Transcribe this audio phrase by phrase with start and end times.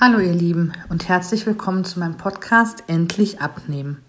[0.00, 4.02] Hallo ihr Lieben und herzlich willkommen zu meinem Podcast Endlich abnehmen.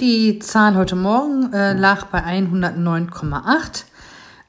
[0.00, 3.86] Die Zahl heute Morgen äh, lag bei 109,8.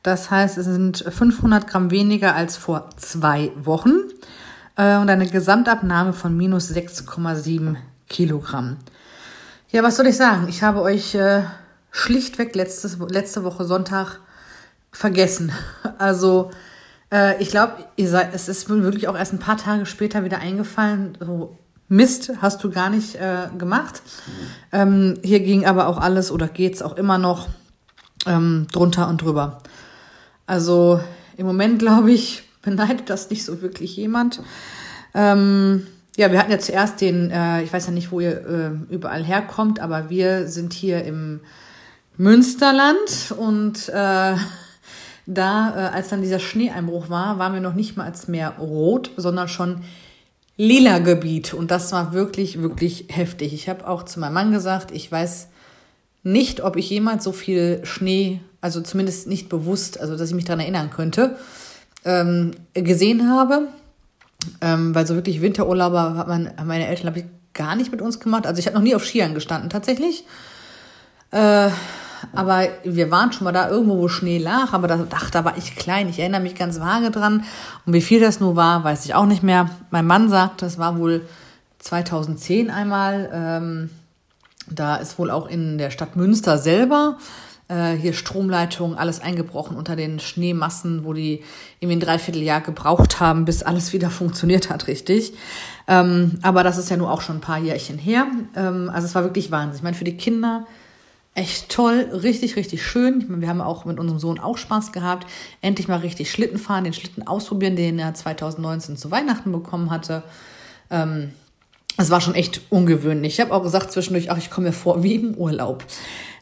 [0.03, 4.01] Das heißt, es sind 500 Gramm weniger als vor zwei Wochen
[4.77, 8.77] äh, und eine Gesamtabnahme von minus 6,7 Kilogramm.
[9.71, 10.47] Ja, was soll ich sagen?
[10.47, 11.41] Ich habe euch äh,
[11.89, 14.19] schlichtweg letztes, letzte Woche Sonntag
[14.91, 15.51] vergessen.
[15.97, 16.51] Also
[17.11, 21.17] äh, ich glaube, es ist wirklich auch erst ein paar Tage später wieder eingefallen.
[21.19, 21.57] So,
[21.87, 24.01] Mist hast du gar nicht äh, gemacht.
[24.71, 27.49] Ähm, hier ging aber auch alles oder geht's auch immer noch
[28.25, 29.61] ähm, drunter und drüber.
[30.45, 31.01] Also
[31.35, 34.41] im Moment glaube ich, beneidet das nicht so wirklich jemand.
[35.13, 35.85] Ähm,
[36.15, 39.23] ja, wir hatten ja zuerst den, äh, ich weiß ja nicht, wo ihr äh, überall
[39.23, 41.41] herkommt, aber wir sind hier im
[42.15, 44.35] Münsterland und äh,
[45.33, 49.11] da, äh, als dann dieser Schneeeinbruch war, waren wir noch nicht mal als Meer rot,
[49.17, 49.81] sondern schon
[50.57, 51.53] lila Gebiet.
[51.53, 53.53] Und das war wirklich, wirklich heftig.
[53.53, 55.47] Ich habe auch zu meinem Mann gesagt, ich weiß
[56.23, 60.45] nicht, ob ich jemals so viel Schnee, also zumindest nicht bewusst, also dass ich mich
[60.45, 61.37] daran erinnern könnte,
[62.05, 63.67] ähm, gesehen habe.
[64.59, 68.19] Ähm, weil so wirklich Winterurlauber hat man, meine Eltern, glaube ich, gar nicht mit uns
[68.19, 68.47] gemacht.
[68.47, 70.25] Also ich habe noch nie auf Skiern gestanden, tatsächlich.
[71.31, 71.69] Äh,
[72.33, 75.57] aber wir waren schon mal da irgendwo, wo Schnee lag, aber da, ach, da war
[75.57, 76.09] ich klein.
[76.09, 77.43] Ich erinnere mich ganz vage dran.
[77.85, 79.69] Und wie viel das nur war, weiß ich auch nicht mehr.
[79.89, 81.25] Mein Mann sagt, das war wohl
[81.79, 83.29] 2010 einmal.
[83.33, 83.89] Ähm,
[84.69, 87.17] da ist wohl auch in der Stadt Münster selber
[87.71, 91.43] äh, hier Stromleitungen, alles eingebrochen unter den Schneemassen, wo die
[91.79, 95.33] irgendwie ein Dreivierteljahr gebraucht haben, bis alles wieder funktioniert hat, richtig.
[95.87, 98.27] Ähm, aber das ist ja nur auch schon ein paar Jährchen her.
[98.55, 99.77] Ähm, also es war wirklich Wahnsinn.
[99.77, 100.67] Ich meine, für die Kinder
[101.33, 103.41] echt toll, richtig, richtig schön.
[103.41, 105.27] wir haben auch mit unserem Sohn auch Spaß gehabt.
[105.61, 110.23] Endlich mal richtig Schlitten fahren, den Schlitten ausprobieren, den er 2019 zu Weihnachten bekommen hatte.
[110.89, 111.31] Ähm,
[111.97, 113.33] es war schon echt ungewöhnlich.
[113.33, 115.85] Ich habe auch gesagt zwischendurch, ach, ich komme mir vor wie im Urlaub.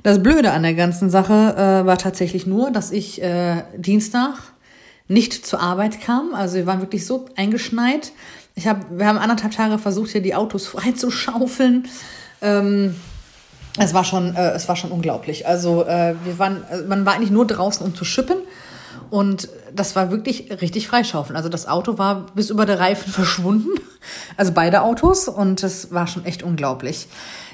[0.01, 4.35] Das Blöde an der ganzen Sache äh, war tatsächlich nur, dass ich äh, Dienstag
[5.07, 6.33] nicht zur Arbeit kam.
[6.33, 8.13] Also wir waren wirklich so eingeschneit.
[8.55, 11.87] Ich hab, wir haben anderthalb Tage versucht, hier die Autos freizuschaufeln.
[12.41, 12.95] Ähm,
[13.79, 15.47] es war schon, äh, es war schon unglaublich.
[15.47, 18.37] Also äh, wir waren, also man war eigentlich nur draußen, um zu schippen.
[19.09, 21.35] Und das war wirklich richtig freischaufeln.
[21.35, 23.69] Also das Auto war bis über der Reifen verschwunden.
[24.37, 25.27] Also beide Autos.
[25.27, 27.07] Und das war schon echt unglaublich.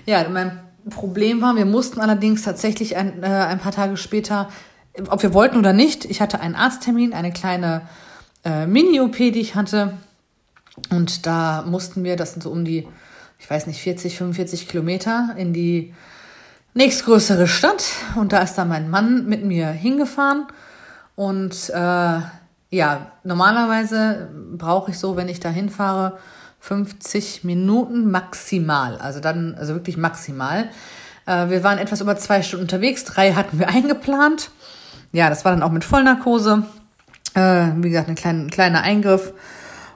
[0.06, 0.60] Ja, mein
[0.90, 4.50] Problem war, wir mussten allerdings tatsächlich ein, äh, ein paar Tage später,
[5.10, 7.82] ob wir wollten oder nicht, ich hatte einen Arzttermin, eine kleine
[8.46, 9.94] äh, Mini-OP, die ich hatte.
[10.90, 12.88] Und da mussten wir, das sind so um die
[13.40, 15.94] ich weiß nicht, 40, 45 Kilometer in die
[16.76, 17.86] nächstgrößere Stadt.
[18.16, 20.46] Und da ist dann mein Mann mit mir hingefahren.
[21.16, 22.20] Und äh,
[22.70, 26.20] ja, normalerweise brauche ich so, wenn ich da hinfahre,
[26.60, 28.98] 50 Minuten maximal.
[28.98, 30.70] Also dann, also wirklich maximal.
[31.26, 33.04] Äh, wir waren etwas über zwei Stunden unterwegs.
[33.06, 34.52] Drei hatten wir eingeplant.
[35.12, 36.64] Ja, das war dann auch mit Vollnarkose.
[37.34, 39.34] Äh, wie gesagt, ein kleiner, kleiner Eingriff.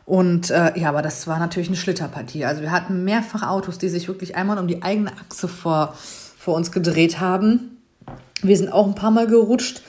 [0.05, 2.45] Und äh, ja, aber das war natürlich eine Schlitterpartie.
[2.45, 5.95] Also wir hatten mehrfach Autos, die sich wirklich einmal um die eigene Achse vor,
[6.39, 7.77] vor uns gedreht haben.
[8.41, 9.81] Wir sind auch ein paar Mal gerutscht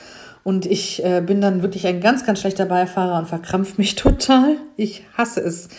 [0.43, 4.57] und ich äh, bin dann wirklich ein ganz, ganz schlechter Beifahrer und verkrampft mich total.
[4.75, 5.69] Ich hasse es,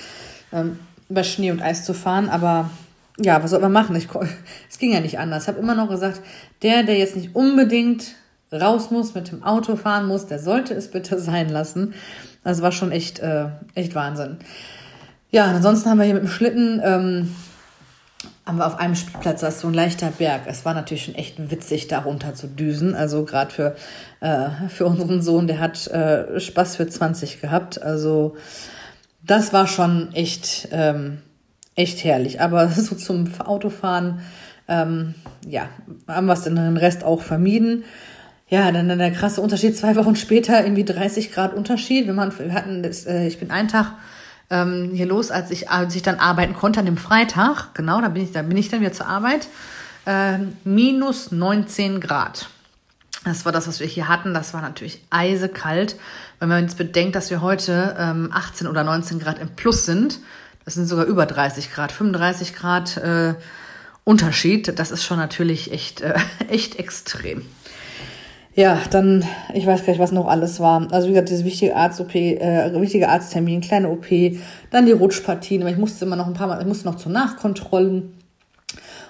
[0.50, 0.78] ähm,
[1.10, 2.70] bei Schnee und Eis zu fahren, aber
[3.20, 3.94] ja, was soll man machen?
[3.96, 4.08] Ich,
[4.70, 5.42] es ging ja nicht anders.
[5.42, 6.22] Ich habe immer noch gesagt,
[6.62, 8.14] der, der jetzt nicht unbedingt
[8.50, 11.92] raus muss, mit dem Auto fahren muss, der sollte es bitte sein lassen.
[12.44, 14.38] Das war schon echt, äh, echt Wahnsinn.
[15.30, 17.34] Ja, ansonsten haben wir hier mit dem Schlitten, ähm,
[18.46, 20.42] haben auf einem Spielplatz, ist so ein leichter Berg.
[20.46, 22.94] Es war natürlich schon echt witzig, da runter zu düsen.
[22.94, 23.76] Also gerade für,
[24.20, 27.80] äh, für unseren Sohn, der hat äh, Spaß für 20 gehabt.
[27.80, 28.36] Also
[29.24, 31.18] das war schon echt, ähm,
[31.74, 32.40] echt herrlich.
[32.40, 34.20] Aber so zum Autofahren,
[34.68, 35.14] ähm,
[35.46, 35.68] ja,
[36.08, 37.84] haben wir es den Rest auch vermieden
[38.52, 42.06] ja, dann, dann der krasse Unterschied, zwei Wochen später irgendwie 30 Grad Unterschied.
[42.06, 43.94] Wir, waren, wir hatten, das, äh, ich bin einen Tag
[44.52, 48.08] ähm, hier los, als ich, als ich dann arbeiten konnte an dem Freitag, genau, da
[48.08, 49.48] bin ich, da bin ich dann wieder zur Arbeit,
[50.06, 52.48] äh, minus 19 Grad.
[53.24, 54.34] Das war das, was wir hier hatten.
[54.34, 55.96] Das war natürlich eisekalt.
[56.38, 60.18] Wenn man jetzt bedenkt, dass wir heute ähm, 18 oder 19 Grad im Plus sind,
[60.64, 63.34] das sind sogar über 30 Grad, 35 Grad äh,
[64.04, 64.78] Unterschied.
[64.78, 66.14] Das ist schon natürlich echt, äh,
[66.48, 67.46] echt extrem.
[68.54, 70.86] Ja, dann, ich weiß gar nicht, was noch alles war.
[70.92, 74.06] Also wie gesagt, diese wichtige Arzt-OP, äh, wichtige Arzttermin, kleine OP,
[74.70, 77.08] dann die Rutschpartien, aber ich musste immer noch ein paar Mal, ich musste noch zu
[77.08, 78.12] Nachkontrollen.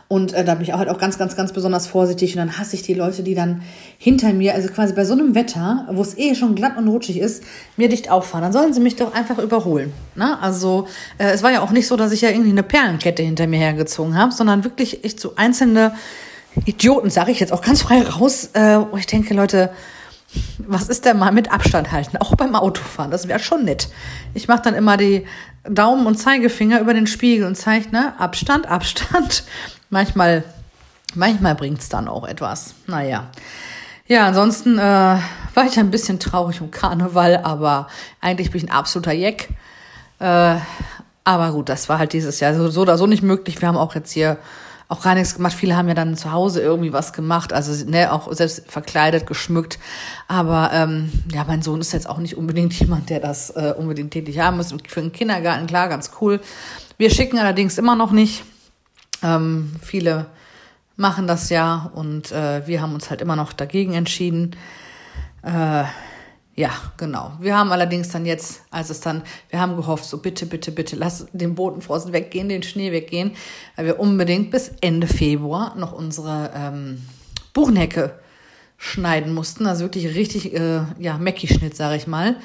[0.07, 2.35] Und äh, da bin ich auch halt auch ganz, ganz, ganz besonders vorsichtig.
[2.35, 3.63] Und dann hasse ich die Leute, die dann
[3.99, 7.19] hinter mir, also quasi bei so einem Wetter, wo es eh schon glatt und rutschig
[7.19, 7.43] ist,
[7.79, 8.43] mir dicht auffahren.
[8.43, 9.91] Dann sollen sie mich doch einfach überholen.
[10.15, 10.39] Ne?
[10.41, 10.87] Also
[11.17, 13.59] äh, es war ja auch nicht so, dass ich ja irgendwie eine Perlenkette hinter mir
[13.59, 15.93] hergezogen habe, sondern wirklich echt so einzelne
[16.65, 19.71] Idioten, sage ich jetzt auch ganz frei raus, äh, wo ich denke, Leute,
[20.59, 23.11] was ist denn mal mit Abstand halten, auch beim Autofahren?
[23.11, 23.89] Das wäre schon nett.
[24.35, 25.27] Ich mache dann immer die
[25.65, 29.45] Daumen und Zeigefinger über den Spiegel und zeige, ne, Abstand, Abstand.
[29.91, 30.45] Manchmal,
[31.15, 32.75] manchmal bringt's dann auch etwas.
[32.87, 33.29] Naja.
[34.07, 37.89] Ja, ansonsten äh, war ich ein bisschen traurig um Karneval, aber
[38.21, 39.51] eigentlich bin ich ein absoluter Jeck.
[40.19, 40.57] Äh,
[41.25, 43.61] aber gut, das war halt dieses Jahr so, so oder so nicht möglich.
[43.61, 44.39] Wir haben auch jetzt hier
[44.93, 45.55] auch gar nichts gemacht.
[45.55, 49.79] Viele haben ja dann zu Hause irgendwie was gemacht, also ne, auch selbst verkleidet, geschmückt.
[50.29, 54.11] Aber ähm, ja, mein Sohn ist jetzt auch nicht unbedingt jemand, der das äh, unbedingt
[54.11, 54.75] tätig haben muss.
[54.87, 56.41] Für den Kindergarten, klar, ganz cool.
[56.99, 58.45] Wir schicken allerdings immer noch nicht.
[59.23, 60.27] Ähm, viele
[60.97, 64.55] machen das ja und äh, wir haben uns halt immer noch dagegen entschieden.
[65.43, 65.85] Äh,
[66.55, 67.33] ja, genau.
[67.41, 70.97] Wir haben allerdings dann jetzt, als es dann, wir haben gehofft, so bitte, bitte, bitte,
[70.97, 73.33] lass den Bodenfrost weggehen, den Schnee weggehen,
[73.77, 77.03] weil wir unbedingt bis Ende Februar noch unsere ähm,
[77.55, 78.19] Buchenhecke
[78.77, 79.67] schneiden mussten.
[79.67, 82.37] Also wirklich richtig, äh, ja, Mäcki-Schnitt, sage ich mal.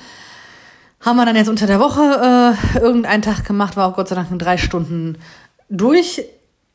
[1.01, 4.15] Haben wir dann jetzt unter der Woche äh, irgendeinen Tag gemacht, war auch Gott sei
[4.15, 5.17] Dank in drei Stunden
[5.69, 6.23] durch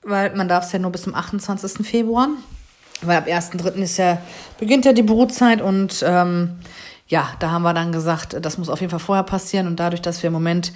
[0.02, 1.86] weil man darf es ja nur bis zum 28.
[1.86, 2.28] Februar,
[3.02, 3.74] weil ab 1.3.
[3.76, 4.18] ist ja,
[4.58, 6.58] beginnt ja die Brutzeit und ähm,
[7.12, 10.00] ja, da haben wir dann gesagt, das muss auf jeden Fall vorher passieren und dadurch,
[10.00, 10.72] dass wir im Moment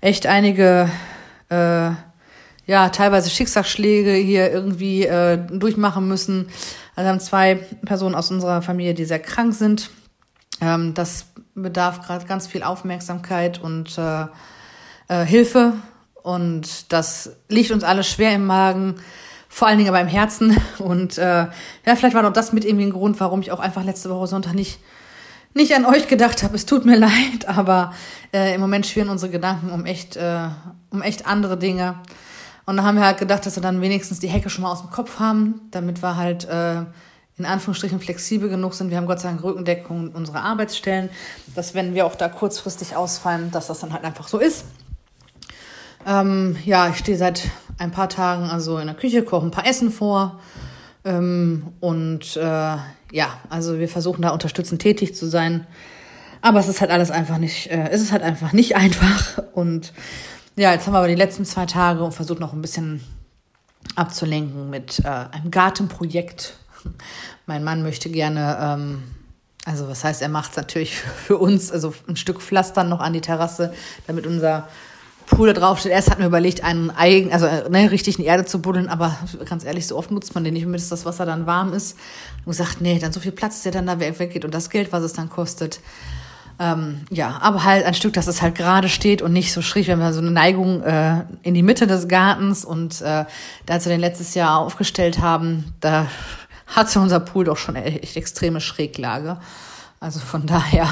[0.00, 0.90] echt einige
[1.50, 1.90] äh,
[2.66, 6.48] ja, teilweise Schicksalsschläge hier irgendwie äh, durchmachen müssen.
[6.96, 9.90] Also haben zwei Personen aus unserer Familie, die sehr krank sind.
[10.62, 14.24] Ähm, das bedarf gerade ganz viel Aufmerksamkeit und äh,
[15.08, 15.74] äh, Hilfe.
[16.22, 18.94] Und das liegt uns alles schwer im Magen,
[19.50, 20.56] vor allen Dingen aber im Herzen.
[20.78, 21.46] Und äh,
[21.84, 24.26] ja, vielleicht war doch das mit irgendwie ein Grund, warum ich auch einfach letzte Woche
[24.26, 24.80] Sonntag nicht,
[25.54, 26.54] nicht an euch gedacht habe.
[26.54, 27.92] Es tut mir leid, aber
[28.32, 30.48] äh, im Moment schwirren unsere Gedanken um echt, äh,
[30.90, 31.96] um echt andere Dinge.
[32.66, 34.80] Und da haben wir halt gedacht, dass wir dann wenigstens die Hecke schon mal aus
[34.80, 36.82] dem Kopf haben, damit wir halt äh,
[37.36, 38.90] in Anführungsstrichen flexibel genug sind.
[38.90, 41.10] Wir haben Gott sei Dank Rückendeckung unserer Arbeitsstellen,
[41.54, 44.64] dass wenn wir auch da kurzfristig ausfallen, dass das dann halt einfach so ist.
[46.06, 49.66] Ähm, ja, ich stehe seit ein paar Tagen also in der Küche, koche ein paar
[49.66, 50.40] Essen vor.
[51.04, 52.76] Ähm, und äh,
[53.14, 55.68] ja, also wir versuchen da unterstützend tätig zu sein.
[56.42, 59.38] Aber es ist halt alles einfach nicht, äh, es ist halt einfach nicht einfach.
[59.54, 59.92] Und
[60.56, 63.02] ja, jetzt haben wir aber die letzten zwei Tage und versucht noch ein bisschen
[63.94, 66.56] abzulenken mit äh, einem Gartenprojekt.
[67.46, 69.04] Mein Mann möchte gerne, ähm,
[69.64, 70.96] also was heißt, er macht es natürlich
[71.26, 73.72] für uns, also ein Stück Pflastern noch an die Terrasse,
[74.08, 74.66] damit unser
[75.26, 75.92] Pool da drauf steht.
[75.92, 79.16] Erst hat mir überlegt, einen eigen, also ne, richtig in Erde zu buddeln, aber
[79.46, 81.96] ganz ehrlich, so oft nutzt man den nicht, damit das Wasser dann warm ist.
[82.44, 85.02] Und gesagt, nee, dann so viel Platz, der dann da weggeht und das Geld, was
[85.02, 85.80] es dann kostet.
[86.60, 89.86] Ähm, ja, aber halt ein Stück, dass es halt gerade steht und nicht so schräg.
[89.86, 93.24] Wir haben so eine Neigung äh, in die Mitte des Gartens und äh,
[93.66, 96.06] da als wir den letztes Jahr aufgestellt haben, da
[96.66, 99.38] hatte unser Pool doch schon echt extreme Schräglage.
[99.98, 100.88] Also von daher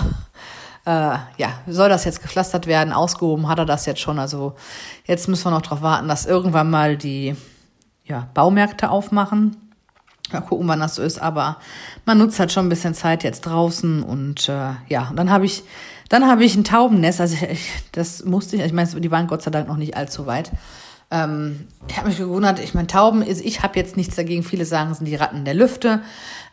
[0.85, 0.91] äh,
[1.37, 2.93] ja, soll das jetzt gepflastert werden?
[2.93, 4.19] Ausgehoben hat er das jetzt schon.
[4.19, 4.55] Also
[5.05, 7.37] jetzt müssen wir noch darauf warten, dass irgendwann mal die
[8.05, 9.57] ja, Baumärkte aufmachen.
[10.33, 11.21] Mal gucken, wann das so ist.
[11.21, 11.59] Aber
[12.05, 15.45] man nutzt halt schon ein bisschen Zeit jetzt draußen und äh, ja, und dann habe
[15.45, 15.63] ich
[16.09, 17.21] dann habe ich ein Taubennest.
[17.21, 18.63] Also ich, das musste ich.
[18.63, 20.51] Ich meine, die waren Gott sei Dank noch nicht allzu weit.
[21.11, 22.59] Ähm, ich habe mich gewundert.
[22.59, 23.41] Ich meine, Tauben ist.
[23.43, 24.43] Ich habe jetzt nichts dagegen.
[24.43, 26.03] Viele sagen, es sind die Ratten der Lüfte.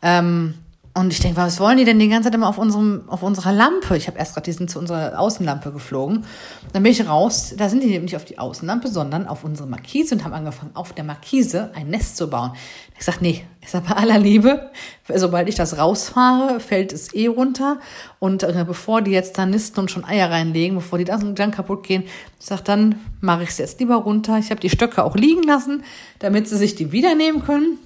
[0.02, 0.54] Ähm,
[1.00, 3.54] und ich denke, was wollen die denn die ganze Zeit immer auf, unserem, auf unserer
[3.54, 3.96] Lampe?
[3.96, 6.26] Ich habe erst gerade, die sind zu unserer Außenlampe geflogen.
[6.74, 10.16] Dann bin ich raus, da sind die nicht auf die Außenlampe, sondern auf unsere Markise
[10.16, 12.52] und haben angefangen, auf der Markise ein Nest zu bauen.
[12.98, 14.72] Ich sage, nee, sage bei aller Liebe,
[15.08, 17.80] sobald ich das rausfahre, fällt es eh runter.
[18.20, 21.52] Und äh, bevor die jetzt da nisten und schon Eier reinlegen, bevor die dann, dann
[21.52, 22.04] kaputt gehen,
[22.40, 24.38] ich sage, dann mache ich es jetzt lieber runter.
[24.38, 25.84] Ich habe die Stöcke auch liegen lassen,
[26.20, 27.80] damit sie sich die wieder nehmen können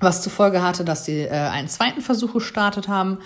[0.00, 3.18] was zur Folge hatte, dass sie äh, einen zweiten Versuch gestartet haben,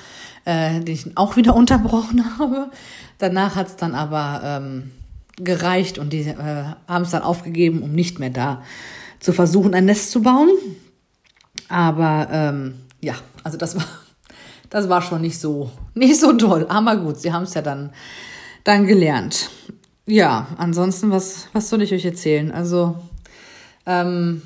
[0.45, 2.71] äh, den ich auch wieder unterbrochen habe.
[3.19, 4.91] Danach hat es dann aber ähm,
[5.37, 8.63] gereicht und die äh, haben es dann aufgegeben, um nicht mehr da
[9.21, 10.51] zu versuchen, ein Nest zu bauen.
[11.69, 13.85] Aber ähm, ja, also das war,
[14.71, 16.67] das war schon nicht so, nicht so toll.
[16.69, 17.91] Aber gut, sie haben es ja dann,
[18.65, 19.51] dann gelernt.
[20.07, 22.51] Ja, ansonsten, was, was soll ich euch erzählen?
[22.51, 22.97] Also,
[23.85, 24.43] ähm,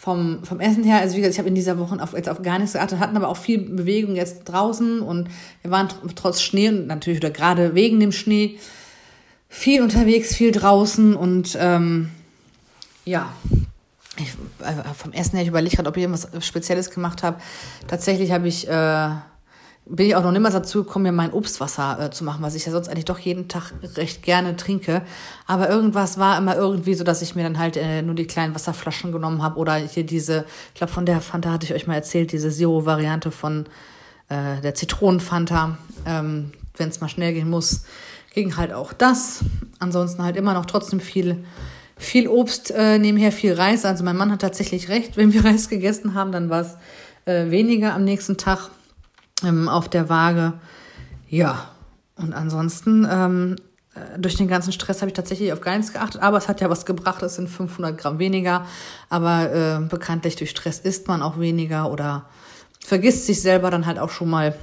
[0.00, 2.40] vom, vom Essen her, also wie gesagt, ich habe in dieser Woche auf, jetzt auf
[2.40, 5.28] gar nichts geachtet, hatten aber auch viel Bewegung jetzt draußen und
[5.60, 8.58] wir waren trotz Schnee und natürlich oder gerade wegen dem Schnee
[9.50, 12.08] viel unterwegs, viel draußen und ähm,
[13.04, 13.30] ja,
[14.16, 14.28] ich,
[14.64, 17.38] äh, vom Essen her, ich überlege gerade, ob ich irgendwas Spezielles gemacht habe.
[17.86, 19.10] Tatsächlich habe ich, äh,
[19.90, 22.64] bin ich auch noch nimmer dazu gekommen, mir mein Obstwasser äh, zu machen, was ich
[22.64, 25.02] ja sonst eigentlich doch jeden Tag recht gerne trinke.
[25.46, 28.54] Aber irgendwas war immer irgendwie so, dass ich mir dann halt äh, nur die kleinen
[28.54, 31.94] Wasserflaschen genommen habe oder hier diese, ich glaube von der Fanta hatte ich euch mal
[31.94, 33.66] erzählt, diese Zero-Variante von
[34.28, 37.84] äh, der Zitronenfanta, ähm, wenn es mal schnell gehen muss,
[38.32, 39.44] ging halt auch das.
[39.80, 41.44] Ansonsten halt immer noch trotzdem viel
[41.96, 43.84] viel Obst äh, nebenher, viel Reis.
[43.84, 46.76] Also mein Mann hat tatsächlich recht, wenn wir Reis gegessen haben, dann war es
[47.26, 48.70] äh, weniger am nächsten Tag
[49.44, 50.54] ähm, auf der Waage.
[51.28, 51.68] Ja,
[52.16, 53.56] und ansonsten ähm,
[53.94, 56.60] äh, durch den ganzen Stress habe ich tatsächlich auf gar nichts geachtet, aber es hat
[56.60, 58.66] ja was gebracht, es sind 500 Gramm weniger,
[59.08, 62.26] aber äh, bekanntlich durch Stress isst man auch weniger oder
[62.84, 64.54] vergisst sich selber dann halt auch schon mal.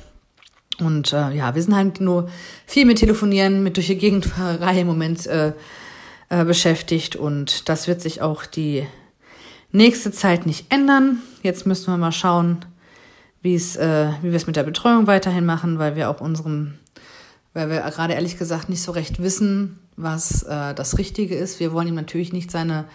[0.80, 2.30] Und äh, ja, wir sind halt nur
[2.68, 5.54] viel mit Telefonieren, mit durch die Gegendfahrerei im Moment äh,
[6.30, 8.86] äh, beschäftigt und das wird sich auch die
[9.72, 11.22] nächste Zeit nicht ändern.
[11.42, 12.66] Jetzt müssen wir mal schauen,
[13.42, 16.74] wie äh, wie wir es mit der Betreuung weiterhin machen, weil wir auch unserem,
[17.54, 21.60] weil wir gerade ehrlich gesagt nicht so recht wissen, was äh, das Richtige ist.
[21.60, 22.86] Wir wollen ihm natürlich nicht seine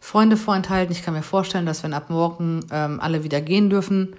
[0.00, 0.92] Freunde vorenthalten.
[0.92, 4.14] Ich kann mir vorstellen, dass wenn ab morgen ähm, alle wieder gehen dürfen,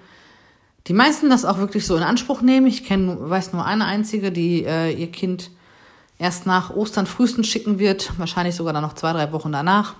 [0.86, 2.66] die meisten das auch wirklich so in Anspruch nehmen.
[2.66, 5.50] Ich kenne, weiß nur eine einzige, die äh, ihr Kind
[6.18, 9.94] erst nach Ostern frühestens schicken wird, wahrscheinlich sogar dann noch zwei, drei Wochen danach,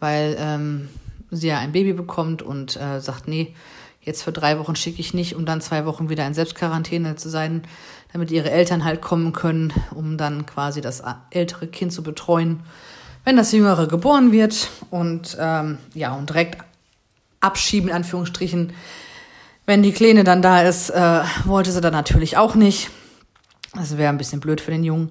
[0.00, 0.88] weil ähm,
[1.30, 3.54] sie ja ein Baby bekommt und äh, sagt, nee,
[4.00, 7.28] jetzt für drei Wochen schicke ich nicht, um dann zwei Wochen wieder in Selbstquarantäne zu
[7.28, 7.62] sein,
[8.12, 12.60] damit ihre Eltern halt kommen können, um dann quasi das ältere Kind zu betreuen,
[13.24, 16.58] wenn das jüngere geboren wird und ähm, ja, und direkt
[17.40, 18.72] abschieben, in Anführungsstrichen,
[19.66, 22.90] wenn die Kleine dann da ist, äh, wollte sie dann natürlich auch nicht.
[23.74, 25.10] Das wäre ein bisschen blöd für den Jungen.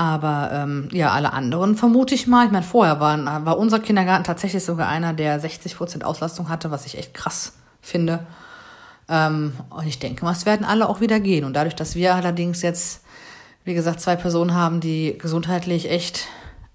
[0.00, 2.46] Aber ähm, ja, alle anderen vermute ich mal.
[2.46, 6.70] Ich meine, vorher war, war unser Kindergarten tatsächlich sogar einer, der 60 Prozent Auslastung hatte,
[6.70, 7.52] was ich echt krass
[7.82, 8.26] finde.
[9.10, 11.44] Ähm, und ich denke mal, es werden alle auch wieder gehen.
[11.44, 13.02] Und dadurch, dass wir allerdings jetzt,
[13.64, 16.28] wie gesagt, zwei Personen haben, die gesundheitlich echt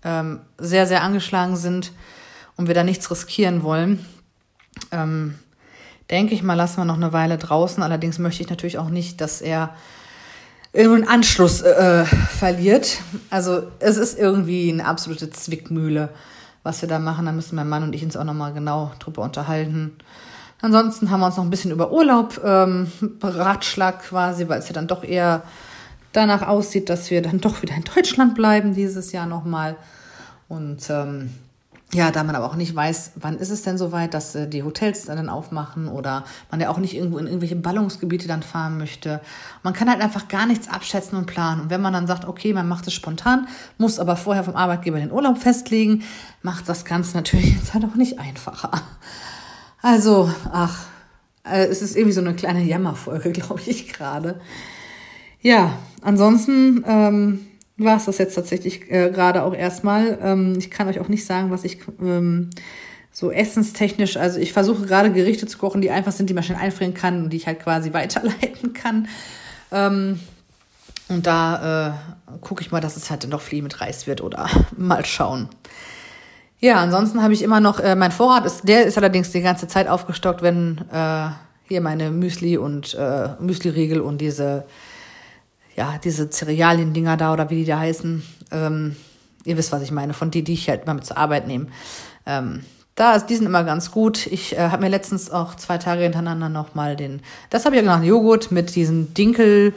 [0.04, 1.94] ähm, sehr, sehr angeschlagen sind
[2.58, 4.06] und wir da nichts riskieren wollen,
[4.92, 5.34] ähm,
[6.12, 7.82] denke ich mal, lassen wir noch eine Weile draußen.
[7.82, 9.74] Allerdings möchte ich natürlich auch nicht, dass er
[10.76, 13.00] irgendeinen Anschluss äh, verliert.
[13.30, 16.10] Also es ist irgendwie eine absolute Zwickmühle,
[16.64, 17.26] was wir da machen.
[17.26, 19.94] Da müssen mein Mann und ich uns auch nochmal genau drüber unterhalten.
[20.62, 24.74] Ansonsten haben wir uns noch ein bisschen über Urlaub ähm, beratschlagt quasi, weil es ja
[24.74, 25.44] dann doch eher
[26.12, 29.76] danach aussieht, dass wir dann doch wieder in Deutschland bleiben dieses Jahr nochmal.
[30.48, 31.32] Und ähm,
[31.96, 34.64] ja, da man aber auch nicht weiß, wann ist es denn soweit, dass äh, die
[34.64, 39.22] Hotels dann aufmachen oder man ja auch nicht irgendwo in irgendwelche Ballungsgebiete dann fahren möchte.
[39.64, 41.62] Man kann halt einfach gar nichts abschätzen und planen.
[41.62, 43.48] Und wenn man dann sagt, okay, man macht es spontan,
[43.78, 46.04] muss aber vorher vom Arbeitgeber den Urlaub festlegen,
[46.42, 48.72] macht das Ganze natürlich jetzt halt auch nicht einfacher.
[49.82, 50.88] Also, ach,
[51.46, 54.42] äh, es ist irgendwie so eine kleine Jammerfolge, glaube ich gerade.
[55.40, 60.18] Ja, ansonsten ähm, war es das jetzt tatsächlich äh, gerade auch erstmal.
[60.22, 62.50] Ähm, ich kann euch auch nicht sagen, was ich ähm,
[63.12, 66.60] so essenstechnisch, also ich versuche gerade Gerichte zu kochen, die einfach sind, die man schnell
[66.60, 69.08] einfrieren kann und die ich halt quasi weiterleiten kann.
[69.72, 70.20] Ähm,
[71.08, 71.94] und da
[72.34, 75.50] äh, gucke ich mal, dass es halt noch Flieh mit Reis wird oder mal schauen.
[76.60, 79.68] Ja, ansonsten habe ich immer noch, äh, mein Vorrat ist, der ist allerdings die ganze
[79.68, 81.28] Zeit aufgestockt, wenn äh,
[81.68, 84.66] hier meine Müsli und äh, Müsli-Riegel und diese
[85.76, 88.24] ja, diese Cerealien-Dinger da oder wie die da heißen.
[88.52, 88.96] Ähm,
[89.44, 91.68] ihr wisst, was ich meine, von die, die ich halt immer mit zur Arbeit nehme.
[92.26, 92.64] Ähm,
[92.96, 94.26] da ist, die sind immer ganz gut.
[94.28, 97.84] Ich äh, habe mir letztens auch zwei Tage hintereinander nochmal den, das habe ich ja
[97.84, 99.74] genannt, Joghurt mit diesen Dinkel,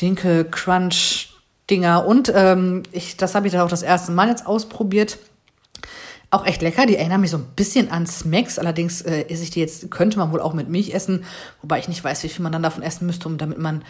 [0.00, 1.30] Dinkel Crunch
[1.70, 5.18] Dinger und ähm, ich, das habe ich dann auch das erste Mal jetzt ausprobiert.
[6.30, 6.84] Auch echt lecker.
[6.84, 8.58] Die erinnern mich so ein bisschen an Smacks.
[8.58, 11.24] Allerdings äh, esse ich die jetzt, könnte man wohl auch mit Milch essen,
[11.62, 13.82] wobei ich nicht weiß, wie viel man dann davon essen müsste, um damit man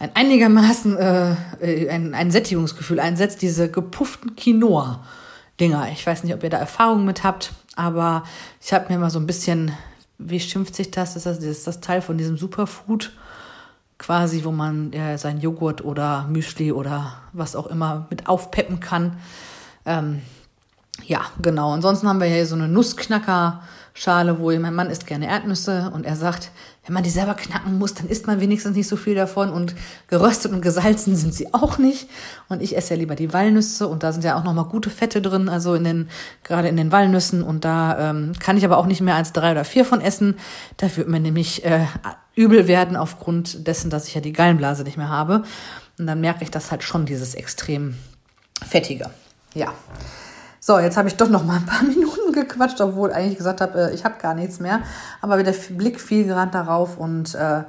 [0.00, 5.88] ein einigermaßen äh, äh, ein, ein Sättigungsgefühl einsetzt, diese gepufften Quinoa-Dinger.
[5.92, 8.24] Ich weiß nicht, ob ihr da Erfahrungen mit habt, aber
[8.60, 9.72] ich habe mir mal so ein bisschen,
[10.18, 11.16] wie schimpft sich das?
[11.16, 13.12] Ist das, ist das Teil von diesem Superfood
[13.98, 19.18] quasi, wo man äh, sein Joghurt oder Müsli oder was auch immer mit aufpeppen kann.
[19.84, 20.22] Ähm,
[21.06, 21.72] ja, genau.
[21.72, 26.16] Ansonsten haben wir hier so eine Nussknacker-Schale, wo mein Mann isst gerne Erdnüsse und er
[26.16, 26.50] sagt,
[26.86, 29.74] wenn man die selber knacken muss, dann isst man wenigstens nicht so viel davon und
[30.08, 32.08] geröstet und gesalzen sind sie auch nicht.
[32.48, 35.20] Und ich esse ja lieber die Walnüsse und da sind ja auch nochmal gute Fette
[35.20, 36.08] drin, also in den,
[36.42, 39.52] gerade in den Walnüssen und da ähm, kann ich aber auch nicht mehr als drei
[39.52, 40.38] oder vier von essen.
[40.78, 41.84] Da wird mir nämlich äh,
[42.34, 45.44] übel werden aufgrund dessen, dass ich ja die Gallenblase nicht mehr habe.
[45.98, 47.94] Und dann merke ich das halt schon, dieses extrem
[48.66, 49.10] fettige.
[49.54, 49.74] Ja.
[50.62, 53.90] So, jetzt habe ich doch noch mal ein paar Minuten gequatscht, obwohl eigentlich gesagt habe,
[53.90, 54.82] äh, ich habe gar nichts mehr.
[55.22, 57.64] Aber der Blick fiel gerade darauf und äh,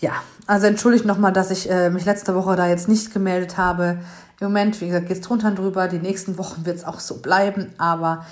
[0.00, 0.12] ja,
[0.46, 3.98] also entschuldigt nochmal, dass ich äh, mich letzte Woche da jetzt nicht gemeldet habe.
[4.40, 5.88] Im Moment, wie gesagt, geht es drunter und drüber.
[5.88, 7.72] Die nächsten Wochen wird es auch so bleiben.
[7.76, 8.24] Aber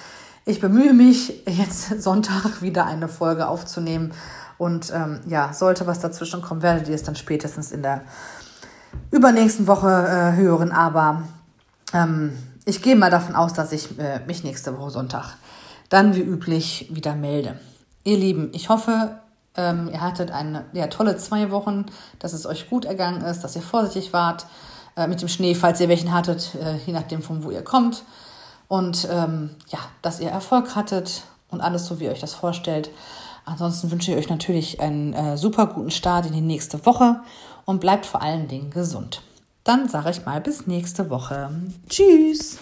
[0.45, 4.13] ich bemühe mich, jetzt Sonntag wieder eine Folge aufzunehmen.
[4.57, 8.03] Und ähm, ja, sollte was dazwischen kommen, werdet ihr es dann spätestens in der
[9.11, 10.73] übernächsten Woche äh, hören.
[10.73, 11.23] Aber
[11.93, 12.33] ähm,
[12.69, 15.37] ich gehe mal davon aus, dass ich äh, mich nächste Woche Sonntag
[15.89, 17.59] dann wie üblich wieder melde.
[18.05, 19.19] Ihr Lieben, ich hoffe,
[19.57, 21.87] ähm, ihr hattet eine ja, tolle zwei Wochen,
[22.19, 24.47] dass es euch gut ergangen ist, dass ihr vorsichtig wart
[24.97, 28.05] äh, mit dem Schnee, falls ihr welchen hattet, äh, je nachdem von wo ihr kommt.
[28.69, 32.91] Und ähm, ja, dass ihr Erfolg hattet und alles so, wie ihr euch das vorstellt.
[33.47, 37.21] Ansonsten wünsche ich euch natürlich einen äh, super guten Start in die nächste Woche
[37.65, 39.23] und bleibt vor allen Dingen gesund.
[39.69, 41.51] Dann sage ich mal bis nächste Woche.
[41.91, 42.57] Tschüss.